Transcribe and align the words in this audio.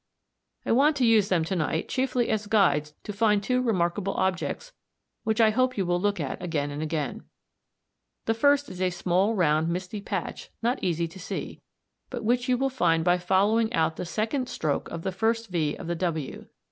I 0.65 0.71
want 0.71 0.95
to 0.95 1.05
use 1.05 1.29
them 1.29 1.43
to 1.45 1.55
night 1.55 1.87
chiefly 1.87 2.29
as 2.29 2.47
guides 2.47 2.95
to 3.03 3.13
find 3.13 3.43
two 3.43 3.61
remarkable 3.61 4.15
objects 4.15 4.73
which 5.25 5.39
I 5.39 5.51
hope 5.51 5.77
you 5.77 5.85
will 5.85 6.01
look 6.01 6.19
at 6.19 6.41
again 6.41 6.71
and 6.71 6.81
again. 6.81 7.21
The 8.25 8.33
first 8.33 8.67
is 8.67 8.81
a 8.81 8.89
small 8.89 9.35
round 9.35 9.69
misty 9.69 10.01
patch 10.01 10.49
not 10.63 10.81
easy 10.83 11.07
to 11.07 11.19
see, 11.19 11.61
but 12.09 12.23
which 12.23 12.49
you 12.49 12.57
will 12.57 12.71
find 12.71 13.03
by 13.05 13.19
following 13.19 13.71
out 13.73 13.95
the 13.97 14.03
second 14.07 14.49
stroke 14.49 14.89
of 14.89 15.03
the 15.03 15.11
first 15.11 15.49
V 15.49 15.75
of 15.75 15.85
the 15.85 15.93
W. 15.95 16.47